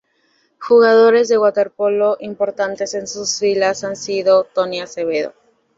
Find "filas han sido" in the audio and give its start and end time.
3.37-4.45